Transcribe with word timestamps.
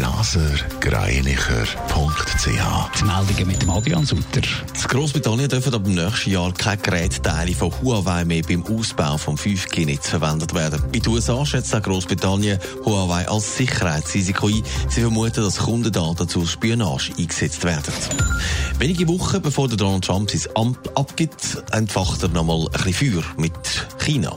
blasergreinicher.ch. 0.00 2.98
Die 2.98 3.04
Meldungen 3.04 3.46
mit 3.46 3.60
dem 3.60 3.68
Adrian 3.68 4.06
Sutter. 4.06 4.40
In 4.40 4.88
Großbritannien 4.88 5.50
dürfen 5.50 5.74
ab 5.74 5.84
dem 5.84 5.94
nächsten 5.94 6.30
Jahr 6.30 6.54
keine 6.54 6.78
Gerätteile 6.78 7.54
von 7.54 7.70
Huawei 7.82 8.24
mehr 8.24 8.42
beim 8.42 8.64
Ausbau 8.64 9.18
vom 9.18 9.36
5G-Netz 9.36 10.08
verwendet 10.08 10.54
werden. 10.54 10.82
In 10.92 11.02
den 11.02 11.12
USA 11.12 11.44
schätzt 11.44 11.74
auch 11.74 11.82
Großbritannien 11.82 12.58
Huawei 12.86 13.28
als 13.28 13.58
Sicherheitsrisiko 13.58 14.46
ein. 14.46 14.62
Sie 14.88 15.02
vermuten, 15.02 15.44
dass 15.44 15.58
Kundendaten 15.58 16.26
zur 16.26 16.46
Spionage 16.46 17.12
eingesetzt 17.18 17.62
werden. 17.64 17.92
Wenige 18.78 19.06
Wochen 19.06 19.42
bevor 19.42 19.68
der 19.68 19.76
Donald 19.76 20.06
Trump 20.06 20.30
sein 20.30 20.50
Amt 20.54 20.96
abgibt, 20.96 21.62
entfacht 21.72 22.22
er 22.22 22.30
nochmal 22.30 22.68
ein 22.72 22.84
bisschen 22.84 23.12
Feuer 23.12 23.24
mit 23.36 23.52
China. 23.98 24.34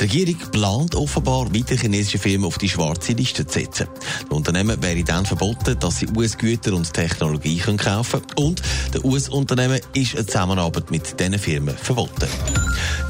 Die 0.00 0.02
Regierung 0.02 0.38
plant 0.50 0.96
offenbar, 0.96 1.54
weitere 1.54 1.78
chinesische 1.78 2.18
Firmen 2.18 2.46
auf 2.46 2.58
die 2.58 2.68
schwarze 2.68 3.12
Liste 3.12 3.46
zu 3.46 3.60
setzen. 3.60 3.86
Die 4.28 4.34
Unternehmen 4.34 4.82
wäre 4.82 5.03
dann 5.04 5.26
verboten, 5.26 5.78
dass 5.78 5.98
sie 5.98 6.08
US-Güter 6.08 6.74
und 6.74 6.92
Technologie 6.92 7.58
kaufen 7.58 8.20
können. 8.22 8.46
Und 8.46 8.62
der 8.92 9.04
US-Unternehmen 9.04 9.80
ist 9.94 10.16
eine 10.16 10.26
Zusammenarbeit 10.26 10.90
mit 10.90 11.18
diesen 11.18 11.38
Firmen 11.38 11.76
verboten. 11.76 12.28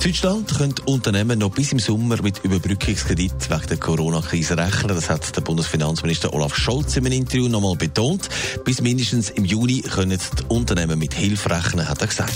In 0.04 0.10
Deutschland 0.10 0.54
können 0.54 0.74
Unternehmen 0.84 1.38
noch 1.38 1.50
bis 1.50 1.72
im 1.72 1.78
Sommer 1.78 2.20
mit 2.22 2.44
Überbrückungskredit 2.44 3.50
wegen 3.50 3.66
der 3.68 3.76
Corona-Krise 3.78 4.56
rechnen. 4.56 4.94
Das 4.94 5.08
hat 5.08 5.34
der 5.34 5.40
Bundesfinanzminister 5.40 6.32
Olaf 6.34 6.54
Scholz 6.54 6.96
in 6.96 7.06
einem 7.06 7.20
Interview 7.20 7.48
nochmal 7.48 7.76
betont. 7.76 8.28
Bis 8.64 8.82
mindestens 8.82 9.30
im 9.30 9.44
Juni 9.44 9.80
können 9.80 10.18
die 10.18 10.44
Unternehmen 10.48 10.98
mit 10.98 11.14
Hilfe 11.14 11.50
rechnen, 11.50 11.88
hat 11.88 12.02
er 12.02 12.08
gesagt. 12.08 12.34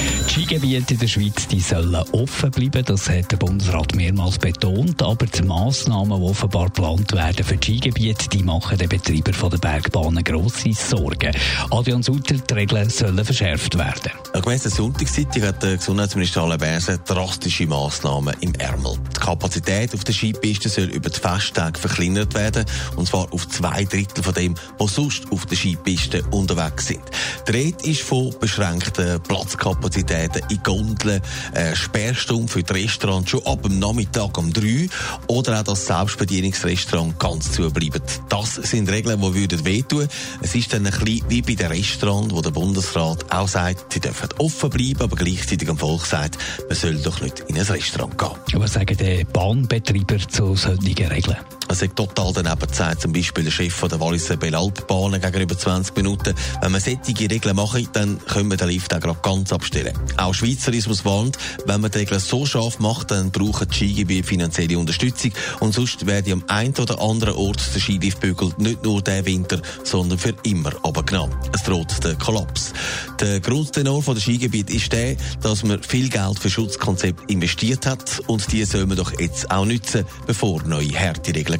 Die 0.00 0.32
Skigebiete 0.32 0.94
in 0.94 1.00
der 1.00 1.08
Schweiz 1.08 1.46
die 1.48 1.60
sollen 1.60 1.94
offen 2.12 2.50
bleiben, 2.50 2.84
das 2.84 3.10
hat 3.10 3.30
der 3.32 3.36
Bundesrat 3.36 3.94
mehrmals 3.94 4.38
betont. 4.38 5.02
Aber 5.02 5.26
die 5.26 5.42
Massnahmen, 5.42 6.18
die 6.20 6.26
offenbar 6.26 6.66
geplant 6.66 7.12
werden 7.12 7.44
für 7.44 7.56
die 7.56 7.66
Skigebiete, 7.66 8.28
die 8.28 8.42
machen 8.42 8.78
den 8.78 8.88
Betreibern 8.88 9.50
der 9.50 9.58
Bergbahnen 9.58 10.24
grosse 10.24 10.72
Sorgen. 10.72 11.32
Adrian 11.70 12.02
Sutter, 12.02 12.36
die 12.36 12.54
Regeln 12.54 12.88
sollen 12.88 13.24
verschärft 13.24 13.76
werden. 13.76 14.12
Gemäss 14.32 14.62
der 14.62 14.70
Sonntagszeitung 14.70 15.42
hat 15.42 15.62
der 15.62 15.76
Gesundheitsminister 15.76 16.42
Alain 16.42 16.80
drastische 17.06 17.66
Massnahmen 17.66 18.34
im 18.40 18.54
Ärmel. 18.54 18.96
Die 19.16 19.20
Kapazität 19.20 19.92
auf 19.92 20.04
der 20.04 20.14
Skipiste 20.14 20.68
soll 20.68 20.84
über 20.84 21.10
die 21.10 21.20
Festtage 21.20 21.78
verkleinert 21.78 22.34
werden, 22.34 22.64
und 22.96 23.06
zwar 23.06 23.30
auf 23.32 23.48
zwei 23.48 23.84
Drittel 23.84 24.22
von 24.22 24.34
dem, 24.34 24.54
was 24.78 24.94
sonst 24.94 25.30
auf 25.30 25.44
der 25.46 25.56
Skipiste 25.56 26.22
unterwegs 26.30 26.86
sind. 26.86 27.02
Die 27.46 27.52
Rede 27.52 27.84
ist 27.84 28.02
von 28.02 28.34
beschränkten 28.40 29.20
Platzkapazitäten 29.22 29.89
in 29.96 30.62
Gondeln, 30.62 31.20
äh, 31.54 31.74
Sperrstunde 31.74 32.50
für 32.50 32.62
die 32.62 32.72
Restaurants 32.72 33.30
schon 33.30 33.44
ab 33.46 33.62
dem 33.62 33.78
Nachmittag 33.78 34.36
um 34.38 34.52
drei 34.52 34.88
oder 35.26 35.60
auch 35.60 35.64
das 35.64 35.86
Selbstbedienungsrestaurant 35.86 37.18
ganz 37.18 37.52
zubleiben. 37.52 38.02
Das 38.28 38.54
sind 38.54 38.90
Regeln, 38.90 39.20
die 39.20 39.34
würden 39.34 39.64
wehtun. 39.64 40.08
Es 40.40 40.54
ist 40.54 40.72
dann 40.72 40.86
ein 40.86 40.92
bisschen 40.92 41.24
wie 41.28 41.42
bei 41.42 41.54
den 41.54 41.66
Restaurants, 41.68 42.34
wo 42.34 42.40
der 42.40 42.50
Bundesrat 42.50 43.30
auch 43.32 43.48
sagt, 43.48 43.92
sie 43.92 44.00
dürfen 44.00 44.28
offen 44.38 44.70
bleiben, 44.70 45.02
aber 45.02 45.16
gleichzeitig 45.16 45.68
am 45.68 45.78
Volk 45.78 46.06
sagt, 46.06 46.38
man 46.68 46.76
soll 46.76 46.96
doch 46.96 47.20
nicht 47.20 47.40
in 47.48 47.56
ein 47.56 47.62
Restaurant 47.62 48.16
gehen. 48.16 48.60
Was 48.60 48.74
sagen 48.74 48.96
die 48.96 49.24
Bahnbetreiber 49.24 50.18
zu 50.28 50.56
solchen 50.56 50.86
Regeln? 50.86 51.36
Es 51.70 51.82
ist 51.82 51.94
total 51.94 52.32
daneben 52.32 52.66
gesagt, 52.68 53.02
zum 53.02 53.12
Beispiel 53.12 53.44
der 53.44 53.52
Chef 53.52 53.80
der 53.80 54.00
Walliser 54.00 54.36
Belalpbahnen 54.36 55.20
gegenüber 55.20 55.56
20 55.56 55.96
Minuten. 55.96 56.34
Wenn 56.60 56.72
man 56.72 56.80
solche 56.80 57.30
Regeln 57.30 57.54
macht, 57.54 57.90
dann 57.92 58.18
können 58.26 58.50
wir 58.50 58.56
den 58.56 58.70
Lift 58.70 58.92
auch 58.92 58.98
gerade 58.98 59.20
ganz 59.22 59.52
abstellen. 59.52 59.96
Auch 60.16 60.34
Schweizerismus 60.34 61.04
warnt, 61.04 61.38
wenn 61.66 61.80
man 61.80 61.92
die 61.92 61.98
Regeln 61.98 62.18
so 62.18 62.44
scharf 62.44 62.80
macht, 62.80 63.12
dann 63.12 63.30
brauchen 63.30 63.68
die 63.68 63.74
Skigebiete 63.76 64.26
finanzielle 64.26 64.80
Unterstützung 64.80 65.30
und 65.60 65.72
sonst 65.72 66.06
werde 66.06 66.32
am 66.32 66.42
einen 66.48 66.74
oder 66.74 67.00
anderen 67.00 67.34
Ort 67.34 67.62
der 67.72 67.80
Skiliftbügel 67.80 68.52
nicht 68.58 68.82
nur 68.82 69.00
der 69.00 69.24
Winter, 69.24 69.62
sondern 69.84 70.18
für 70.18 70.34
immer 70.42 70.72
abgenommen. 70.82 71.36
Es 71.54 71.62
droht 71.62 72.02
der 72.02 72.16
Kollaps. 72.16 72.72
Der 73.20 73.38
Grundtenor 73.38 74.02
der 74.02 74.20
Skigebiet 74.20 74.70
ist 74.70 74.92
der, 74.92 75.14
dass 75.40 75.62
man 75.62 75.80
viel 75.84 76.08
Geld 76.08 76.40
für 76.40 76.50
Schutzkonzept 76.50 77.30
investiert 77.30 77.86
hat 77.86 78.20
und 78.26 78.50
die 78.50 78.64
soll 78.64 78.86
man 78.86 78.96
doch 78.96 79.20
jetzt 79.20 79.48
auch 79.52 79.66
nützen, 79.66 80.04
bevor 80.26 80.64
neue 80.64 80.88
Härteregeln 80.88 81.59